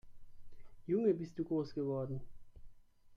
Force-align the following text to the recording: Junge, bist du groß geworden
Junge, 0.87 1.13
bist 1.13 1.37
du 1.37 1.43
groß 1.43 1.75
geworden 1.75 2.21